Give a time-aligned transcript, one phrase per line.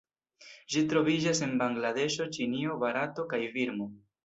[0.75, 3.93] Ĝi troviĝas en Bangladeŝo, Ĉinio, Barato kaj Birmo.